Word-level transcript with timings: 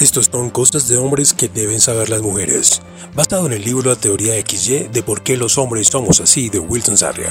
Estos 0.00 0.30
son 0.32 0.48
cosas 0.48 0.88
de 0.88 0.96
hombres 0.96 1.34
que 1.34 1.50
deben 1.50 1.78
saber 1.78 2.08
las 2.08 2.22
mujeres, 2.22 2.80
basado 3.14 3.44
en 3.44 3.52
el 3.52 3.62
libro 3.62 3.90
La 3.90 3.96
teoría 3.96 4.32
XY 4.40 4.88
de 4.90 5.02
por 5.02 5.20
qué 5.20 5.36
los 5.36 5.58
hombres 5.58 5.88
somos 5.88 6.22
así 6.22 6.48
de 6.48 6.58
Wilson 6.58 6.96
Sarria. 6.96 7.28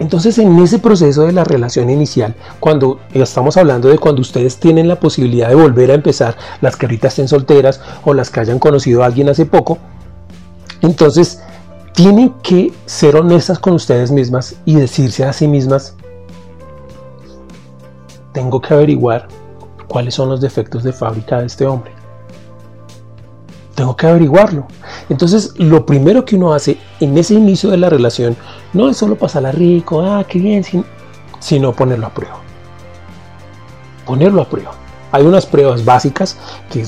Entonces 0.00 0.38
en 0.38 0.58
ese 0.60 0.78
proceso 0.78 1.24
de 1.26 1.32
la 1.32 1.44
relación 1.44 1.90
inicial, 1.90 2.34
cuando 2.58 3.00
estamos 3.12 3.58
hablando 3.58 3.90
de 3.90 3.98
cuando 3.98 4.22
ustedes 4.22 4.56
tienen 4.56 4.88
la 4.88 4.98
posibilidad 4.98 5.50
de 5.50 5.56
volver 5.56 5.90
a 5.90 5.94
empezar, 5.94 6.38
las 6.62 6.74
que 6.74 6.86
ahorita 6.86 7.08
estén 7.08 7.28
solteras 7.28 7.82
o 8.06 8.14
las 8.14 8.30
que 8.30 8.40
hayan 8.40 8.58
conocido 8.58 9.02
a 9.02 9.06
alguien 9.06 9.28
hace 9.28 9.44
poco, 9.44 9.76
entonces 10.80 11.42
tienen 11.92 12.30
que 12.42 12.72
ser 12.86 13.14
honestas 13.14 13.58
con 13.58 13.74
ustedes 13.74 14.10
mismas 14.10 14.56
y 14.64 14.76
decirse 14.76 15.24
a 15.24 15.34
sí 15.34 15.46
mismas, 15.46 15.96
tengo 18.32 18.58
que 18.62 18.72
averiguar 18.72 19.28
cuáles 19.88 20.14
son 20.14 20.28
los 20.28 20.40
defectos 20.40 20.82
de 20.82 20.92
fábrica 20.92 21.38
de 21.38 21.46
este 21.46 21.66
hombre. 21.66 21.92
Tengo 23.74 23.94
que 23.94 24.06
averiguarlo. 24.06 24.66
Entonces, 25.10 25.52
lo 25.58 25.84
primero 25.84 26.24
que 26.24 26.36
uno 26.36 26.54
hace 26.54 26.78
en 26.98 27.16
ese 27.18 27.34
inicio 27.34 27.70
de 27.70 27.76
la 27.76 27.90
relación 27.90 28.36
no 28.72 28.88
es 28.88 28.96
solo 28.96 29.16
pasarla 29.16 29.52
rico, 29.52 30.00
ah, 30.00 30.24
qué 30.26 30.38
bien, 30.38 30.64
sino 31.40 31.72
ponerlo 31.72 32.06
a 32.06 32.10
prueba. 32.10 32.38
Ponerlo 34.06 34.42
a 34.42 34.48
prueba. 34.48 34.72
Hay 35.12 35.24
unas 35.24 35.46
pruebas 35.46 35.84
básicas 35.84 36.36
que, 36.70 36.84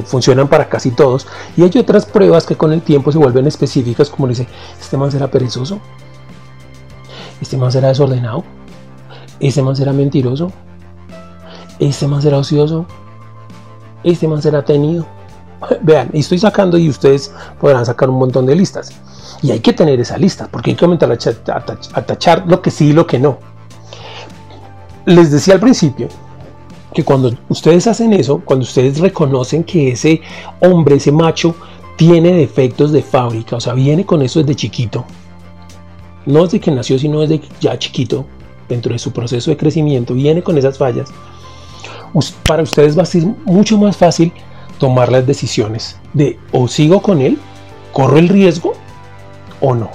funcionan 0.00 0.48
para 0.48 0.68
casi 0.68 0.90
todos 0.90 1.26
y 1.56 1.62
hay 1.62 1.70
otras 1.78 2.04
pruebas 2.06 2.44
que 2.44 2.56
con 2.56 2.72
el 2.72 2.82
tiempo 2.82 3.12
se 3.12 3.18
vuelven 3.18 3.46
específicas, 3.46 4.10
como 4.10 4.26
dice, 4.26 4.48
este 4.80 4.96
man 4.96 5.12
será 5.12 5.30
perezoso, 5.30 5.78
este 7.40 7.56
man 7.56 7.70
será 7.70 7.88
desordenado, 7.88 8.42
este 9.38 9.62
man 9.62 9.76
será 9.76 9.92
mentiroso, 9.92 10.50
este 11.78 12.06
man 12.06 12.22
será 12.22 12.38
ocioso, 12.38 12.86
este 14.04 14.28
man 14.28 14.42
será 14.42 14.64
tenido. 14.64 15.06
Vean, 15.82 16.10
estoy 16.12 16.38
sacando 16.38 16.78
y 16.78 16.88
ustedes 16.88 17.32
podrán 17.60 17.84
sacar 17.84 18.10
un 18.10 18.18
montón 18.18 18.46
de 18.46 18.54
listas. 18.54 18.92
Y 19.42 19.50
hay 19.50 19.60
que 19.60 19.72
tener 19.72 20.00
esa 20.00 20.16
lista, 20.16 20.48
porque 20.50 20.70
hay 20.70 20.76
que 20.76 20.84
comenzar 20.84 21.12
a, 21.12 22.02
tachar 22.06 22.44
lo 22.46 22.62
que 22.62 22.70
sí 22.70 22.88
y 22.88 22.92
lo 22.92 23.06
que 23.06 23.18
no. 23.18 23.38
Les 25.04 25.30
decía 25.30 25.54
al 25.54 25.60
principio 25.60 26.08
que 26.94 27.04
cuando 27.04 27.32
ustedes 27.48 27.86
hacen 27.86 28.12
eso, 28.12 28.40
cuando 28.44 28.64
ustedes 28.64 28.98
reconocen 28.98 29.62
que 29.62 29.92
ese 29.92 30.22
hombre, 30.60 30.96
ese 30.96 31.12
macho, 31.12 31.54
tiene 31.96 32.32
defectos 32.32 32.92
de 32.92 33.02
fábrica, 33.02 33.56
o 33.56 33.60
sea, 33.60 33.74
viene 33.74 34.04
con 34.04 34.22
eso 34.22 34.40
desde 34.40 34.54
chiquito, 34.54 35.04
no 36.24 36.44
desde 36.44 36.60
que 36.60 36.70
nació, 36.70 36.98
sino 36.98 37.20
desde 37.20 37.40
ya 37.60 37.78
chiquito, 37.78 38.26
dentro 38.68 38.92
de 38.92 38.98
su 38.98 39.12
proceso 39.12 39.50
de 39.50 39.56
crecimiento, 39.56 40.14
viene 40.14 40.42
con 40.42 40.58
esas 40.58 40.78
fallas, 40.78 41.08
para 42.42 42.62
ustedes 42.62 42.96
va 42.96 43.02
a 43.02 43.06
ser 43.06 43.24
mucho 43.44 43.78
más 43.78 43.96
fácil 43.96 44.32
tomar 44.78 45.10
las 45.10 45.26
decisiones 45.26 45.96
de 46.12 46.38
o 46.52 46.68
sigo 46.68 47.00
con 47.02 47.20
él, 47.20 47.38
corro 47.92 48.18
el 48.18 48.28
riesgo 48.28 48.74
o 49.60 49.74
no. 49.74 49.90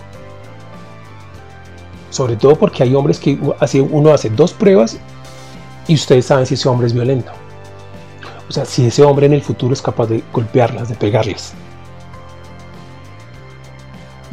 Sobre 2.10 2.36
todo 2.36 2.56
porque 2.56 2.84
hay 2.84 2.94
hombres 2.94 3.20
que 3.20 3.40
uno 3.92 4.12
hace 4.12 4.30
dos 4.30 4.54
pruebas 4.54 4.98
y 5.88 5.96
ustedes 5.96 6.26
saben 6.26 6.46
si 6.46 6.56
ese 6.56 6.68
hombre 6.68 6.88
es 6.88 6.94
violento. 6.94 7.32
O 8.50 8.52
sea, 8.52 8.66
si 8.66 8.86
ese 8.86 9.04
hombre 9.04 9.28
en 9.28 9.34
el 9.34 9.42
futuro 9.42 9.74
es 9.74 9.82
capaz 9.82 10.08
de 10.08 10.24
golpearlas, 10.34 10.90
de 10.90 10.96
pegarles. 10.96 11.54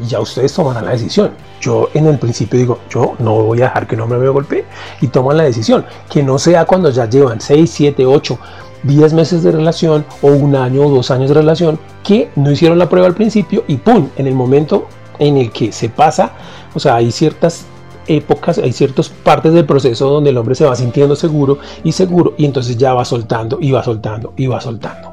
Ya 0.07 0.21
ustedes 0.21 0.53
toman 0.53 0.85
la 0.85 0.93
decisión. 0.93 1.33
Yo 1.61 1.89
en 1.95 2.07
el 2.07 2.19
principio 2.19 2.59
digo, 2.59 2.79
yo 2.89 3.15
no 3.19 3.43
voy 3.43 3.61
a 3.63 3.65
dejar 3.65 3.87
que 3.87 3.97
un 3.97 4.03
hombre 4.03 4.19
me 4.19 4.29
golpee 4.29 4.65
y 5.01 5.09
toman 5.09 5.37
la 5.37 5.45
decisión. 5.45 5.85
Que 6.09 6.23
no 6.23 6.39
sea 6.39 6.65
cuando 6.65 6.91
ya 6.91 7.09
llevan 7.09 7.41
6, 7.41 7.71
7, 7.71 8.07
8, 8.07 8.39
10 8.85 9.13
meses 9.13 9.43
de 9.43 9.53
relación 9.53 10.05
o 10.23 10.29
un 10.29 10.55
año 10.55 10.83
o 10.83 10.91
dos 10.91 11.11
años 11.11 11.29
de 11.29 11.35
relación 11.35 11.79
que 12.05 12.31
no 12.37 12.51
hicieron 12.51 12.79
la 12.79 12.89
prueba 12.89 13.07
al 13.07 13.15
principio 13.15 13.65
y 13.67 13.77
¡pum! 13.77 14.09
En 14.17 14.27
el 14.27 14.35
momento 14.35 14.87
en 15.19 15.37
el 15.37 15.51
que 15.51 15.73
se 15.73 15.89
pasa, 15.89 16.33
o 16.75 16.79
sea, 16.79 16.97
hay 16.97 17.11
ciertas 17.11 17.67
épocas, 18.07 18.59
hay 18.59 18.73
ciertas 18.73 19.09
partes 19.09 19.53
del 19.53 19.67
proceso 19.67 20.09
donde 20.09 20.31
el 20.31 20.39
hombre 20.39 20.55
se 20.55 20.65
va 20.65 20.75
sintiendo 20.75 21.15
seguro 21.17 21.59
y 21.85 21.93
seguro 21.93 22.35
y 22.39 22.45
entonces 22.45 22.77
ya 22.77 22.95
va 22.95 23.05
soltando 23.05 23.59
y 23.61 23.71
va 23.71 23.83
soltando 23.83 24.33
y 24.37 24.47
va 24.47 24.61
soltando. 24.61 25.08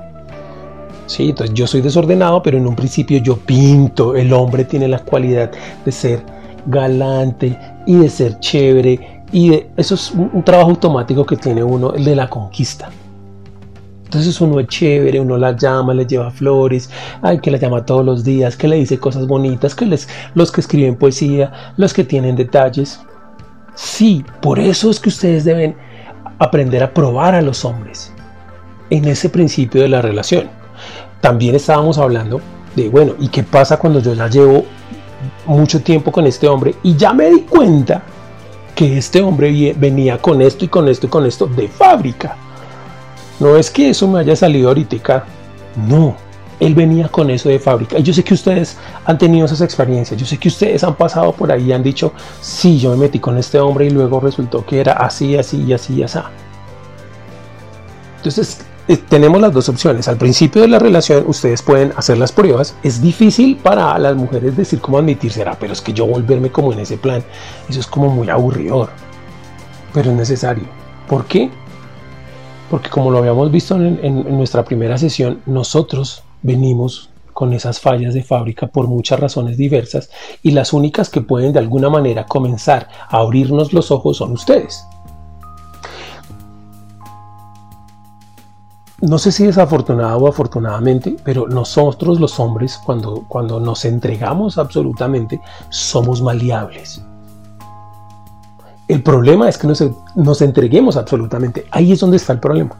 Sí, 1.07 1.29
entonces 1.29 1.53
yo 1.53 1.67
soy 1.67 1.81
desordenado, 1.81 2.41
pero 2.41 2.57
en 2.57 2.65
un 2.65 2.75
principio 2.75 3.19
yo 3.19 3.37
pinto. 3.37 4.15
El 4.15 4.33
hombre 4.33 4.65
tiene 4.65 4.87
la 4.87 4.99
cualidad 4.99 5.51
de 5.83 5.91
ser 5.91 6.23
galante 6.65 7.57
y 7.85 7.95
de 7.95 8.09
ser 8.09 8.39
chévere. 8.39 9.23
Y 9.31 9.53
eso 9.77 9.95
es 9.95 10.11
un, 10.11 10.43
trabajo 10.43 10.71
automático 10.71 11.25
que 11.25 11.37
tiene 11.37 11.63
uno, 11.63 11.93
el 11.93 12.03
de 12.03 12.15
la 12.15 12.29
conquista. 12.29 12.89
Entonces 14.05 14.39
uno 14.39 14.59
es 14.59 14.67
chévere, 14.67 15.19
uno 15.19 15.37
la 15.37 15.55
llama, 15.55 15.93
le 15.93 16.05
lleva 16.05 16.31
flores, 16.31 16.89
ay, 17.21 17.39
que 17.39 17.51
la 17.51 17.57
llama 17.57 17.85
todos 17.85 18.05
los 18.05 18.23
días, 18.23 18.55
que 18.55 18.67
le 18.67 18.77
dice 18.77 18.99
cosas 18.99 19.27
bonitas, 19.27 19.75
que 19.75 19.85
les, 19.85 20.07
los 20.35 20.51
que 20.51 20.61
escriben 20.61 20.95
poesía, 20.95 21.73
los 21.75 21.93
que 21.93 22.03
tienen 22.03 22.35
detalles. 22.35 22.99
Sí, 23.73 24.23
por 24.41 24.57
eso 24.57 24.89
es 24.89 24.99
que 24.99 25.09
ustedes 25.09 25.43
deben 25.43 25.75
aprender 26.39 26.83
a 26.83 26.93
probar 26.93 27.35
a 27.35 27.41
los 27.41 27.65
hombres 27.65 28.13
en 28.89 29.05
ese 29.05 29.29
principio 29.29 29.81
de 29.81 29.89
la 29.89 30.01
relación. 30.01 30.49
También 31.21 31.55
estábamos 31.55 31.97
hablando 31.97 32.41
de, 32.75 32.89
bueno, 32.89 33.13
¿y 33.19 33.27
qué 33.29 33.43
pasa 33.43 33.77
cuando 33.77 33.99
yo 33.99 34.13
ya 34.13 34.27
llevo 34.27 34.65
mucho 35.45 35.81
tiempo 35.81 36.11
con 36.11 36.27
este 36.27 36.47
hombre 36.47 36.75
y 36.83 36.95
ya 36.95 37.13
me 37.13 37.29
di 37.29 37.41
cuenta 37.41 38.03
que 38.75 38.97
este 38.97 39.21
hombre 39.21 39.73
venía 39.77 40.17
con 40.17 40.41
esto 40.41 40.65
y 40.65 40.67
con 40.67 40.87
esto 40.87 41.07
y 41.07 41.09
con 41.09 41.25
esto 41.25 41.47
de 41.47 41.67
fábrica? 41.67 42.37
No 43.39 43.57
es 43.57 43.69
que 43.69 43.89
eso 43.89 44.07
me 44.07 44.19
haya 44.19 44.35
salido 44.35 44.69
ahorita, 44.69 45.25
no, 45.87 46.15
él 46.59 46.73
venía 46.73 47.09
con 47.09 47.29
eso 47.29 47.49
de 47.49 47.59
fábrica. 47.59 47.99
Y 47.99 48.03
yo 48.03 48.13
sé 48.13 48.23
que 48.23 48.33
ustedes 48.33 48.77
han 49.05 49.17
tenido 49.17 49.45
esas 49.45 49.61
experiencias, 49.61 50.19
yo 50.19 50.25
sé 50.25 50.37
que 50.37 50.47
ustedes 50.47 50.83
han 50.83 50.95
pasado 50.95 51.31
por 51.33 51.51
ahí 51.51 51.65
y 51.65 51.73
han 51.73 51.83
dicho, 51.83 52.13
sí, 52.41 52.79
yo 52.79 52.91
me 52.91 52.97
metí 52.97 53.19
con 53.19 53.37
este 53.37 53.59
hombre 53.59 53.87
y 53.87 53.89
luego 53.89 54.19
resultó 54.19 54.65
que 54.65 54.79
era 54.79 54.93
así, 54.93 55.35
así 55.37 55.63
y 55.63 55.73
así 55.73 56.01
así. 56.03 56.19
Entonces, 58.17 58.65
tenemos 59.09 59.41
las 59.41 59.51
dos 59.51 59.69
opciones. 59.69 60.07
Al 60.07 60.17
principio 60.17 60.61
de 60.61 60.67
la 60.67 60.79
relación 60.79 61.25
ustedes 61.27 61.61
pueden 61.61 61.91
hacer 61.95 62.17
las 62.17 62.31
pruebas. 62.31 62.75
Es 62.83 63.01
difícil 63.01 63.57
para 63.57 63.97
las 63.97 64.15
mujeres 64.15 64.55
decir 64.55 64.79
cómo 64.79 64.97
admitir 64.97 65.31
será, 65.31 65.57
pero 65.59 65.73
es 65.73 65.81
que 65.81 65.93
yo 65.93 66.05
volverme 66.05 66.51
como 66.51 66.71
en 66.73 66.79
ese 66.79 66.97
plan, 66.97 67.23
eso 67.67 67.79
es 67.79 67.87
como 67.87 68.09
muy 68.09 68.29
aburridor. 68.29 68.89
Pero 69.93 70.11
es 70.11 70.17
necesario. 70.17 70.65
¿Por 71.07 71.25
qué? 71.25 71.49
Porque 72.69 72.89
como 72.89 73.11
lo 73.11 73.19
habíamos 73.19 73.51
visto 73.51 73.75
en 73.75 74.37
nuestra 74.37 74.63
primera 74.63 74.97
sesión, 74.97 75.41
nosotros 75.45 76.23
venimos 76.41 77.09
con 77.35 77.51
esas 77.53 77.81
fallas 77.81 78.13
de 78.13 78.23
fábrica 78.23 78.67
por 78.67 78.87
muchas 78.87 79.19
razones 79.19 79.57
diversas 79.57 80.09
y 80.41 80.51
las 80.51 80.71
únicas 80.71 81.09
que 81.09 81.21
pueden 81.21 81.51
de 81.51 81.59
alguna 81.59 81.89
manera 81.89 82.25
comenzar 82.25 82.87
a 83.09 83.17
abrirnos 83.17 83.73
los 83.73 83.91
ojos 83.91 84.17
son 84.17 84.31
ustedes. 84.31 84.85
No 89.01 89.17
sé 89.17 89.31
si 89.31 89.45
desafortunado 89.45 90.17
o 90.17 90.27
afortunadamente, 90.27 91.17
pero 91.23 91.47
nosotros 91.47 92.19
los 92.19 92.39
hombres, 92.39 92.79
cuando, 92.85 93.25
cuando 93.27 93.59
nos 93.59 93.83
entregamos 93.85 94.57
absolutamente, 94.57 95.41
somos 95.69 96.21
maleables. 96.21 97.03
El 98.87 99.03
problema 99.03 99.49
es 99.49 99.57
que 99.57 99.67
nos, 99.67 99.83
nos 100.15 100.41
entreguemos 100.41 100.95
absolutamente. 100.95 101.65
Ahí 101.71 101.91
es 101.91 101.99
donde 101.99 102.17
está 102.17 102.33
el 102.33 102.39
problema. 102.39 102.77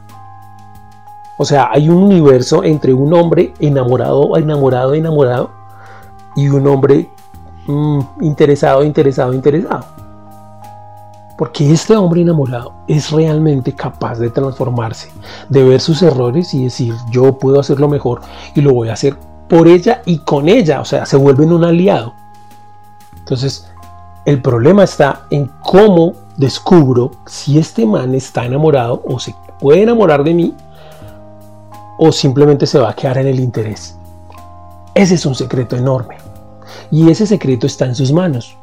O 1.38 1.44
sea, 1.44 1.68
hay 1.70 1.88
un 1.88 2.02
universo 2.04 2.64
entre 2.64 2.94
un 2.94 3.12
hombre 3.12 3.52
enamorado, 3.58 4.36
enamorado, 4.36 4.94
enamorado 4.94 5.50
y 6.34 6.48
un 6.48 6.66
hombre 6.66 7.10
mm, 7.66 8.00
interesado, 8.22 8.82
interesado, 8.84 9.34
interesado. 9.34 9.84
Porque 11.36 11.70
este 11.70 11.94
hombre 11.96 12.22
enamorado 12.22 12.72
es 12.88 13.10
realmente 13.10 13.74
capaz 13.74 14.18
de 14.18 14.30
transformarse, 14.30 15.10
de 15.48 15.64
ver 15.64 15.80
sus 15.80 16.02
errores 16.02 16.54
y 16.54 16.64
decir, 16.64 16.94
yo 17.10 17.38
puedo 17.38 17.60
hacerlo 17.60 17.88
mejor 17.88 18.22
y 18.54 18.62
lo 18.62 18.72
voy 18.72 18.88
a 18.88 18.94
hacer 18.94 19.16
por 19.48 19.68
ella 19.68 20.02
y 20.06 20.18
con 20.18 20.48
ella. 20.48 20.80
O 20.80 20.84
sea, 20.84 21.04
se 21.04 21.16
vuelven 21.16 21.52
un 21.52 21.64
aliado. 21.64 22.14
Entonces, 23.18 23.70
el 24.24 24.40
problema 24.40 24.84
está 24.84 25.26
en 25.30 25.50
cómo 25.62 26.14
descubro 26.38 27.10
si 27.26 27.58
este 27.58 27.84
man 27.84 28.14
está 28.14 28.46
enamorado 28.46 29.02
o 29.06 29.18
se 29.18 29.34
puede 29.60 29.82
enamorar 29.82 30.24
de 30.24 30.34
mí 30.34 30.54
o 31.98 32.12
simplemente 32.12 32.66
se 32.66 32.78
va 32.78 32.90
a 32.90 32.94
quedar 32.94 33.18
en 33.18 33.26
el 33.26 33.40
interés. 33.40 33.98
Ese 34.94 35.14
es 35.14 35.26
un 35.26 35.34
secreto 35.34 35.76
enorme. 35.76 36.16
Y 36.90 37.10
ese 37.10 37.26
secreto 37.26 37.66
está 37.66 37.84
en 37.84 37.94
sus 37.94 38.12
manos 38.12 38.56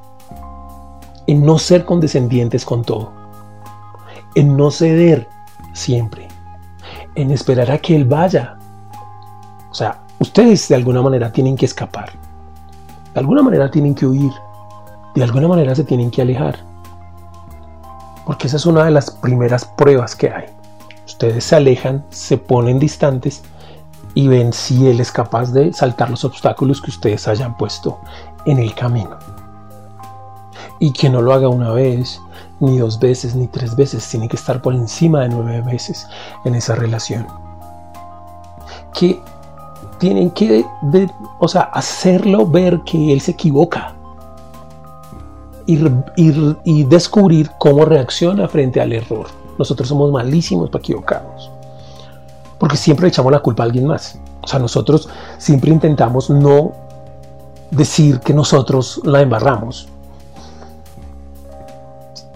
en 1.28 1.46
no 1.46 1.58
ser 1.58 1.86
condescendientes 1.86 2.66
con 2.66 2.84
todo, 2.84 3.12
en 4.36 4.58
no 4.58 4.72
ceder 4.72 5.28
siempre, 5.74 6.28
en 7.16 7.32
esperar 7.32 7.72
a 7.72 7.78
que 7.78 7.96
Él 7.96 8.06
vaya. 8.06 8.58
O 9.70 9.74
sea, 9.74 10.02
ustedes 10.20 10.68
de 10.68 10.76
alguna 10.76 11.02
manera 11.02 11.32
tienen 11.32 11.56
que 11.56 11.66
escapar, 11.66 12.12
de 13.14 13.20
alguna 13.20 13.42
manera 13.42 13.70
tienen 13.72 13.96
que 13.96 14.06
huir, 14.06 14.32
de 15.16 15.24
alguna 15.24 15.48
manera 15.48 15.76
se 15.76 15.84
tienen 15.84 16.12
que 16.12 16.22
alejar, 16.22 16.60
porque 18.26 18.48
esa 18.48 18.58
es 18.58 18.66
una 18.66 18.86
de 18.86 18.92
las 18.92 19.12
primeras 19.12 19.66
pruebas 19.66 20.16
que 20.16 20.30
hay. 20.30 20.46
Ustedes 21.06 21.44
se 21.44 21.56
alejan, 21.56 22.04
se 22.10 22.38
ponen 22.38 22.80
distantes 22.80 23.44
y 24.16 24.28
ven 24.28 24.54
si 24.54 24.88
él 24.88 25.00
es 25.00 25.12
capaz 25.12 25.52
de 25.52 25.74
saltar 25.74 26.10
los 26.10 26.24
obstáculos 26.24 26.82
que 26.82 26.92
ustedes 26.92 27.28
hayan 27.28 27.58
puesto 27.58 28.00
en 28.46 28.60
el 28.60 28.74
camino. 28.74 29.18
Y 30.80 30.92
que 30.92 31.10
no 31.10 31.22
lo 31.22 31.34
haga 31.34 31.48
una 31.48 31.72
vez, 31.72 32.20
ni 32.60 32.78
dos 32.78 33.00
veces, 33.00 33.36
ni 33.36 33.48
tres 33.48 33.76
veces, 33.76 34.08
tiene 34.08 34.28
que 34.28 34.36
estar 34.36 34.62
por 34.62 34.74
encima 34.74 35.22
de 35.22 35.30
nueve 35.30 35.62
veces 35.62 36.08
en 36.46 36.56
esa 36.56 36.76
relación. 36.76 37.26
Que 38.94 39.22
tienen 40.00 40.32
que, 40.32 40.66
o 41.40 41.48
sea, 41.48 41.62
hacerlo 41.62 42.46
ver 42.46 42.82
que 42.82 43.14
él 43.14 43.22
se 43.22 43.32
equivoca. 43.32 43.96
Y, 45.66 45.80
y 46.66 46.84
descubrir 46.84 47.50
cómo 47.58 47.86
reacciona 47.86 48.50
frente 48.50 48.82
al 48.82 48.92
error. 48.92 49.28
Nosotros 49.58 49.88
somos 49.88 50.12
malísimos 50.12 50.70
para 50.70 50.82
equivocarnos 50.82 51.54
porque 52.64 52.78
siempre 52.78 53.10
echamos 53.10 53.30
la 53.30 53.42
culpa 53.42 53.64
a 53.64 53.66
alguien 53.66 53.86
más. 53.86 54.18
O 54.42 54.48
sea, 54.48 54.58
nosotros 54.58 55.10
siempre 55.38 55.70
intentamos 55.70 56.30
no 56.30 56.72
decir 57.72 58.22
que 58.22 58.34
nosotros 58.34 59.02
la 59.04 59.20
embarramos. 59.20 59.90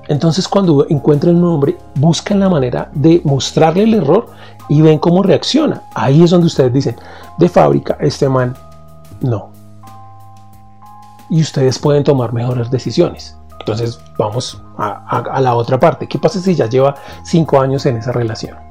Entonces 0.08 0.48
cuando 0.48 0.86
encuentran 0.90 1.36
un 1.36 1.46
hombre, 1.46 1.78
buscan 1.96 2.40
la 2.40 2.50
manera 2.50 2.90
de 2.94 3.22
mostrarle 3.24 3.84
el 3.84 3.96
error 3.96 4.28
y 4.70 4.82
ven 4.82 5.00
cómo 5.00 5.24
reacciona. 5.24 5.84
Ahí 5.94 6.24
es 6.24 6.32
donde 6.32 6.48
ustedes 6.48 6.74
dicen, 6.74 6.96
de 7.38 7.50
fábrica, 7.50 7.98
este 8.00 8.30
man, 8.30 8.56
no. 9.22 9.50
Y 11.30 11.42
ustedes 11.42 11.78
pueden 11.78 12.04
tomar 12.04 12.34
mejores 12.34 12.72
decisiones. 12.72 13.38
Entonces 13.60 14.00
vamos 14.18 14.62
a, 14.78 15.20
a 15.20 15.42
la 15.42 15.56
otra 15.56 15.80
parte. 15.80 16.08
¿Qué 16.08 16.18
pasa 16.18 16.40
si 16.40 16.56
ya 16.56 16.68
lleva 16.68 16.96
cinco 17.24 17.60
años 17.60 17.86
en 17.86 17.98
esa 17.98 18.14
relación? 18.14 18.68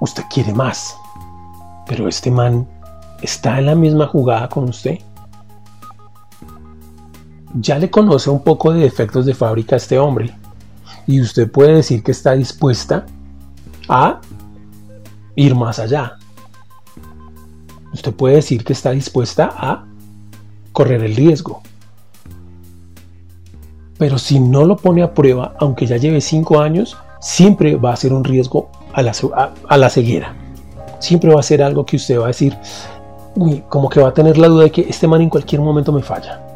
usted 0.00 0.24
quiere 0.28 0.52
más. 0.52 0.96
Pero 1.86 2.08
este 2.08 2.30
man 2.30 2.66
está 3.22 3.58
en 3.58 3.66
la 3.66 3.74
misma 3.74 4.06
jugada 4.06 4.48
con 4.48 4.68
usted. 4.68 4.98
Ya 7.54 7.78
le 7.78 7.90
conoce 7.90 8.30
un 8.30 8.42
poco 8.42 8.72
de 8.72 8.80
defectos 8.80 9.26
de 9.26 9.34
fábrica 9.34 9.76
a 9.76 9.78
este 9.78 9.98
hombre. 9.98 10.34
Y 11.06 11.20
usted 11.20 11.50
puede 11.50 11.76
decir 11.76 12.02
que 12.02 12.12
está 12.12 12.32
dispuesta 12.32 13.06
a 13.88 14.20
ir 15.34 15.54
más 15.54 15.78
allá. 15.78 16.18
Usted 17.92 18.12
puede 18.12 18.36
decir 18.36 18.64
que 18.64 18.72
está 18.72 18.90
dispuesta 18.90 19.50
a 19.56 19.84
correr 20.72 21.02
el 21.02 21.16
riesgo. 21.16 21.62
Pero 23.98 24.18
si 24.18 24.38
no 24.38 24.64
lo 24.64 24.76
pone 24.76 25.02
a 25.02 25.14
prueba, 25.14 25.54
aunque 25.58 25.86
ya 25.86 25.96
lleve 25.96 26.20
cinco 26.20 26.60
años, 26.60 26.96
siempre 27.20 27.76
va 27.76 27.92
a 27.92 27.96
ser 27.96 28.12
un 28.12 28.24
riesgo 28.24 28.70
a 28.92 29.02
la, 29.02 29.90
ceguera. 29.90 30.34
Siempre 31.00 31.32
va 31.32 31.40
a 31.40 31.42
ser 31.42 31.62
algo 31.62 31.84
que 31.84 31.96
usted 31.96 32.18
va 32.18 32.24
a 32.24 32.28
decir, 32.28 32.56
como 33.68 33.88
que 33.88 34.00
va 34.00 34.08
a 34.08 34.14
tener 34.14 34.38
la 34.38 34.48
duda 34.48 34.64
de 34.64 34.70
que 34.70 34.86
este 34.88 35.08
man 35.08 35.22
en 35.22 35.30
cualquier 35.30 35.60
momento 35.60 35.92
me 35.92 36.02
falla. 36.02 36.47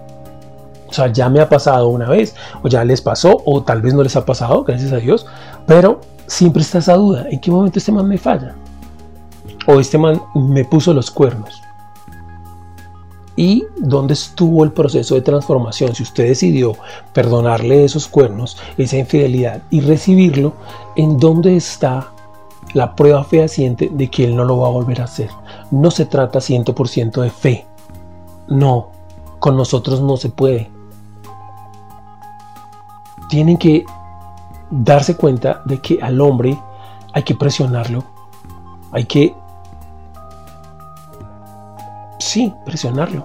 O 0.93 0.95
sea, 0.95 1.11
ya 1.11 1.31
me 1.31 1.41
ha 1.41 1.49
pasado 1.49 1.89
una 1.89 2.07
vez, 2.07 2.35
o 2.63 2.69
ya 2.69 2.85
les 2.85 3.01
pasó, 3.01 3.43
o 3.47 3.63
tal 3.63 3.81
vez 3.81 3.95
no 3.95 4.03
les 4.03 4.15
ha 4.15 4.27
pasado, 4.27 4.63
gracias 4.63 4.93
a 4.93 4.97
Dios, 4.97 5.25
pero 5.67 6.03
siempre 6.27 6.61
está 6.61 6.79
esa 6.79 6.97
duda, 6.97 7.27
¿en 7.31 7.41
qué 7.41 7.51
momento 7.51 7.79
este 7.79 7.93
man 7.93 8.07
me 8.07 8.19
falla? 8.19 8.55
O 9.67 9.81
este 9.81 9.97
man 9.97 10.21
me 10.35 10.67
puso 10.67 10.93
los 10.93 11.11
cuernos. 11.11 11.63
¿Y 13.37 13.65
dónde 13.79 14.13
estuvo 14.13 14.63
el 14.65 14.73
proceso 14.73 15.15
de 15.15 15.23
transformación? 15.23 15.95
Si 15.95 16.03
usted 16.03 16.29
decidió 16.29 16.75
perdonarle 17.15 17.85
esos 17.85 18.07
cuernos, 18.07 18.59
esa 18.77 18.99
infidelidad 18.99 19.63
y 19.71 19.81
recibirlo, 19.81 20.53
¿en 20.97 21.17
dónde 21.17 21.57
está 21.57 22.11
la 22.75 22.95
prueba 22.95 23.25
fehaciente 23.25 23.89
de 23.91 24.11
que 24.11 24.25
él 24.25 24.37
no 24.37 24.45
lo 24.45 24.59
va 24.59 24.69
a 24.69 24.73
volver 24.73 25.01
a 25.01 25.05
hacer? 25.05 25.31
No 25.71 25.91
se 25.91 26.05
trata 26.05 26.41
100% 26.41 27.23
de 27.23 27.31
fe. 27.31 27.67
No, 28.49 28.91
con 29.39 29.57
nosotros 29.57 30.03
no 30.03 30.19
se 30.19 30.29
puede. 30.29 30.71
Tienen 33.33 33.57
que 33.57 33.87
darse 34.71 35.17
cuenta 35.17 35.63
de 35.65 35.81
que 35.81 35.99
al 36.03 36.21
hombre 36.21 36.55
hay 37.15 37.23
que 37.23 37.35
presionarlo, 37.35 38.05
hay 38.93 39.07
que 39.07 39.35
sí, 42.19 42.53
presionarlo. 42.67 43.25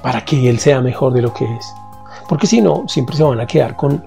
Para 0.00 0.24
que 0.24 0.48
él 0.48 0.60
sea 0.60 0.80
mejor 0.80 1.12
de 1.12 1.20
lo 1.20 1.34
que 1.34 1.44
es. 1.44 1.74
Porque 2.26 2.46
si 2.46 2.62
no, 2.62 2.84
siempre 2.88 3.16
se 3.16 3.22
van 3.22 3.38
a 3.38 3.46
quedar 3.46 3.76
con, 3.76 4.02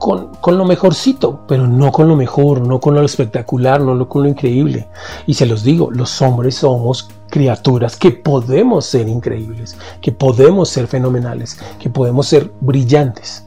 con, 0.00 0.56
lo 0.56 0.64
mejorcito, 0.64 1.40
pero 1.46 1.66
no 1.66 1.92
con 1.92 2.08
lo 2.08 2.16
mejor, 2.16 2.66
no 2.66 2.80
con 2.80 2.94
lo 2.94 3.02
espectacular, 3.02 3.82
no 3.82 4.08
con 4.08 4.22
lo 4.22 4.30
increíble. 4.30 4.88
Y 5.26 5.34
se 5.34 5.44
los 5.44 5.62
digo, 5.62 5.90
los 5.90 6.22
hombres 6.22 6.54
somos 6.54 7.10
criaturas 7.28 7.96
que 7.96 8.10
podemos 8.10 8.86
ser 8.86 9.08
increíbles, 9.08 9.76
que 10.00 10.10
podemos 10.10 10.70
ser 10.70 10.86
fenomenales, 10.86 11.58
que 11.78 11.90
podemos 11.90 12.26
ser 12.26 12.50
brillantes. 12.60 13.44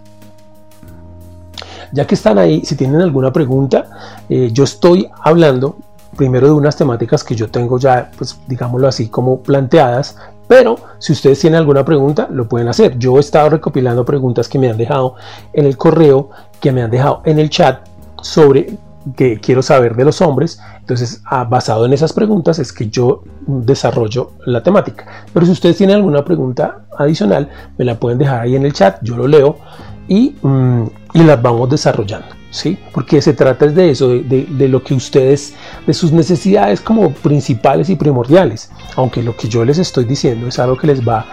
Ya 1.91 2.05
que 2.05 2.13
están 2.13 2.37
ahí, 2.37 2.63
si 2.63 2.75
tienen 2.75 3.01
alguna 3.01 3.33
pregunta, 3.33 3.89
eh, 4.29 4.51
yo 4.53 4.63
estoy 4.63 5.09
hablando 5.23 5.77
primero 6.15 6.45
de 6.45 6.53
unas 6.53 6.75
temáticas 6.75 7.23
que 7.23 7.33
yo 7.35 7.49
tengo 7.49 7.79
ya, 7.79 8.11
pues 8.15 8.39
digámoslo 8.45 8.87
así, 8.87 9.07
como 9.09 9.39
planteadas, 9.41 10.17
pero 10.53 10.75
si 10.99 11.13
ustedes 11.13 11.39
tienen 11.39 11.57
alguna 11.57 11.83
pregunta, 11.83 12.27
lo 12.31 12.47
pueden 12.47 12.67
hacer. 12.67 12.99
Yo 12.99 13.17
he 13.17 13.21
estado 13.21 13.49
recopilando 13.49 14.05
preguntas 14.05 14.47
que 14.47 14.59
me 14.59 14.69
han 14.69 14.77
dejado 14.77 15.15
en 15.51 15.65
el 15.65 15.77
correo, 15.77 16.29
que 16.59 16.71
me 16.71 16.83
han 16.83 16.91
dejado 16.91 17.23
en 17.25 17.39
el 17.39 17.49
chat 17.49 17.87
sobre 18.21 18.77
que 19.17 19.39
quiero 19.39 19.63
saber 19.63 19.95
de 19.95 20.05
los 20.05 20.21
hombres. 20.21 20.59
Entonces, 20.79 21.23
ah, 21.25 21.45
basado 21.45 21.87
en 21.87 21.93
esas 21.93 22.13
preguntas 22.13 22.59
es 22.59 22.71
que 22.71 22.87
yo 22.87 23.23
desarrollo 23.47 24.33
la 24.45 24.61
temática. 24.61 25.25
Pero 25.33 25.43
si 25.47 25.53
ustedes 25.53 25.77
tienen 25.77 25.95
alguna 25.95 26.23
pregunta 26.23 26.85
adicional, 26.99 27.49
me 27.79 27.85
la 27.85 27.99
pueden 27.99 28.19
dejar 28.19 28.41
ahí 28.41 28.55
en 28.55 28.63
el 28.63 28.73
chat, 28.73 28.99
yo 29.01 29.17
lo 29.17 29.27
leo 29.27 29.57
y, 30.07 30.35
mm, 30.39 30.83
y 31.15 31.23
las 31.23 31.41
vamos 31.41 31.67
desarrollando. 31.67 32.42
¿Sí? 32.53 32.77
Porque 32.93 33.21
se 33.21 33.33
trata 33.33 33.65
de 33.67 33.89
eso, 33.89 34.09
de, 34.09 34.67
lo 34.69 34.83
que 34.83 34.93
ustedes, 34.93 35.55
de 35.85 35.93
sus 35.93 36.11
necesidades 36.13 36.79
como 36.79 37.11
principales 37.11 37.89
y 37.89 37.95
primordiales. 37.95 38.69
Aunque 38.95 39.23
lo 39.23 39.35
que 39.35 39.49
yo 39.49 39.65
les 39.65 39.79
estoy 39.79 40.05
diciendo 40.05 40.47
es 40.47 40.59
algo 40.59 40.77
que 40.77 40.87
les 40.87 41.05
va 41.05 41.25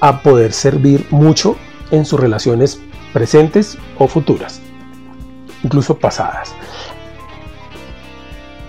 a 0.00 0.22
poder 0.22 0.52
servir 0.52 1.06
mucho 1.10 1.56
en 1.90 2.04
sus 2.04 2.20
relaciones 2.20 2.80
presentes 3.12 3.78
o 3.98 4.06
futuras, 4.06 4.60
incluso 5.64 5.96
pasadas. 5.98 6.54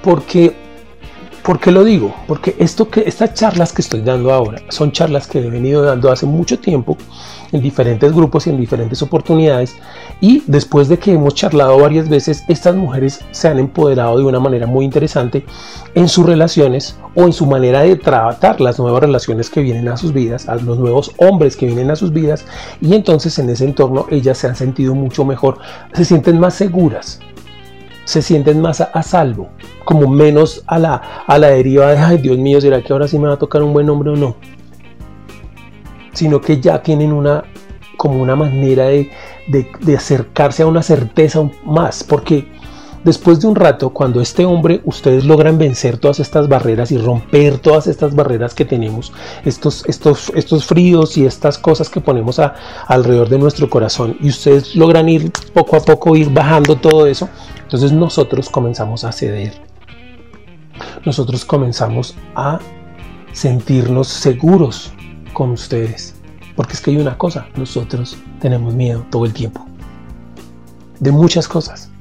Porque, 0.01 0.55
¿Por 1.49 1.59
qué 1.59 1.71
lo 1.71 1.83
digo? 1.83 2.13
Porque 2.27 2.55
esto 2.59 2.89
que, 2.89 3.01
estas 3.07 3.33
charlas 3.33 3.73
que 3.73 3.81
estoy 3.81 4.01
dando 4.01 4.31
ahora 4.31 4.61
son 4.69 4.91
charlas 4.91 5.25
que 5.25 5.39
he 5.39 5.49
venido 5.49 5.81
dando 5.81 6.11
hace 6.11 6.27
mucho 6.27 6.59
tiempo 6.59 6.95
en 7.51 7.59
diferentes 7.59 8.13
grupos 8.13 8.45
y 8.45 8.51
en 8.51 8.57
diferentes 8.57 9.01
oportunidades. 9.01 9.75
Y 10.21 10.43
después 10.45 10.89
de 10.89 10.99
que 10.99 11.13
hemos 11.13 11.33
charlado 11.33 11.79
varias 11.79 12.07
veces, 12.07 12.43
estas 12.47 12.75
mujeres 12.75 13.25
se 13.31 13.47
han 13.47 13.57
empoderado 13.57 14.19
de 14.19 14.25
una 14.25 14.39
manera 14.39 14.67
muy 14.67 14.85
interesante 14.85 15.43
en 15.95 16.07
sus 16.07 16.23
relaciones 16.23 16.99
o 17.15 17.23
en 17.23 17.33
su 17.33 17.47
manera 17.47 17.81
de 17.81 17.95
tratar 17.95 18.61
las 18.61 18.77
nuevas 18.77 19.01
relaciones 19.01 19.49
que 19.49 19.61
vienen 19.61 19.87
a 19.87 19.97
sus 19.97 20.13
vidas, 20.13 20.47
a 20.47 20.53
los 20.53 20.77
nuevos 20.77 21.13
hombres 21.17 21.55
que 21.55 21.65
vienen 21.65 21.89
a 21.89 21.95
sus 21.95 22.13
vidas. 22.13 22.45
Y 22.79 22.93
entonces 22.93 23.39
en 23.39 23.49
ese 23.49 23.65
entorno 23.65 24.05
ellas 24.11 24.37
se 24.37 24.45
han 24.45 24.55
sentido 24.55 24.93
mucho 24.93 25.25
mejor, 25.25 25.57
se 25.93 26.05
sienten 26.05 26.39
más 26.39 26.53
seguras, 26.53 27.19
se 28.09 28.23
sienten 28.23 28.59
más 28.59 28.81
a, 28.81 29.03
salvo, 29.03 29.49
como 29.85 30.07
menos 30.07 30.63
a 30.65 30.79
la, 30.79 30.95
a 31.27 31.37
la 31.37 31.49
deriva 31.49 31.91
de, 31.91 31.97
ay 31.97 32.17
Dios 32.17 32.39
mío, 32.39 32.59
¿será 32.59 32.81
que 32.81 32.91
ahora 32.91 33.07
sí 33.07 33.19
me 33.19 33.27
va 33.27 33.35
a 33.35 33.37
tocar 33.37 33.61
un 33.61 33.71
buen 33.71 33.87
hombre 33.89 34.09
o 34.09 34.15
no? 34.15 34.35
sino 36.13 36.41
que 36.41 36.59
ya 36.59 36.81
tienen 36.81 37.13
una 37.13 37.43
como 37.97 38.21
una 38.21 38.35
manera 38.35 38.85
de, 38.87 39.09
acercarse 39.95 40.63
a 40.63 40.67
una 40.67 40.81
certeza 40.81 41.49
más, 41.65 42.03
porque 42.03 42.47
después 43.03 43.41
de 43.41 43.47
un 43.47 43.55
rato, 43.55 43.89
cuando 43.89 44.21
este 44.21 44.45
hombre, 44.45 44.81
ustedes 44.85 45.25
logran 45.25 45.57
vencer 45.57 45.97
todas 45.97 46.19
estas 46.19 46.47
barreras 46.47 46.91
y 46.91 46.97
romper 46.97 47.59
todas 47.59 47.87
estas 47.87 48.15
barreras 48.15 48.53
que 48.53 48.63
tenemos, 48.65 49.11
estos, 49.43 49.85
estos, 49.85 50.31
estos 50.33 50.65
fríos 50.65 51.17
y 51.17 51.25
estas 51.25 51.57
cosas 51.57 51.89
que 51.89 51.99
ponemos 51.99 52.41
alrededor 52.87 53.27
de 53.27 53.37
nuestro 53.37 53.69
corazón, 53.69 54.15
y 54.21 54.29
ustedes 54.29 54.75
logran 54.75 55.09
ir 55.09 55.31
poco 55.53 55.75
a 55.75 55.81
poco, 55.81 56.15
ir 56.15 56.29
bajando 56.29 56.77
todo 56.77 57.05
eso, 57.05 57.27
entonces 57.69 57.91
nosotros 57.91 58.49
comenzamos 58.49 59.03
a 59.03 59.11
ceder. 59.11 59.53
Nosotros 61.05 61.45
comenzamos 61.45 62.15
a 62.33 62.57
sentirnos 63.31 64.07
seguros 64.07 64.91
con 65.33 65.51
ustedes. 65.51 66.15
Porque 66.55 66.73
es 66.73 66.81
que 66.81 66.89
hay 66.89 66.97
una 66.97 67.15
cosa, 67.15 67.47
nosotros 67.55 68.17
tenemos 68.39 68.73
miedo 68.73 69.05
todo 69.11 69.23
el 69.23 69.33
tiempo. 69.33 69.67
De 70.99 71.11
muchas 71.11 71.47
cosas. 71.47 71.91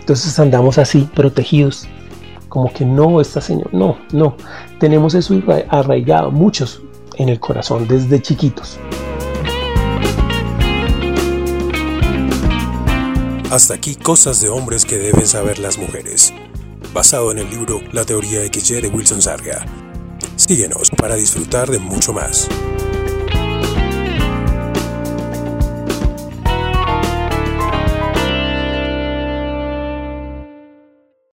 Entonces 0.00 0.36
andamos 0.40 0.76
así, 0.76 1.08
protegidos. 1.14 1.86
Como 2.48 2.72
que 2.72 2.84
no, 2.84 3.20
está 3.20 3.40
Señor. 3.40 3.72
No, 3.72 3.96
no. 4.12 4.34
Tenemos 4.80 5.14
eso 5.14 5.40
arraigado, 5.68 6.32
muchos 6.32 6.82
en 7.16 7.28
el 7.28 7.38
corazón, 7.38 7.86
desde 7.86 8.20
chiquitos. 8.20 8.76
Hasta 13.50 13.74
aquí 13.74 13.96
cosas 13.96 14.40
de 14.40 14.48
hombres 14.48 14.84
que 14.84 14.96
deben 14.96 15.26
saber 15.26 15.58
las 15.58 15.76
mujeres, 15.76 16.32
basado 16.94 17.32
en 17.32 17.38
el 17.38 17.50
libro 17.50 17.80
La 17.90 18.04
teoría 18.04 18.42
XY 18.46 18.82
de 18.82 18.88
Wilson 18.88 19.20
Sarga. 19.20 19.66
Síguenos 20.36 20.88
para 20.90 21.16
disfrutar 21.16 21.68
de 21.68 21.80
mucho 21.80 22.12
más. 22.12 22.48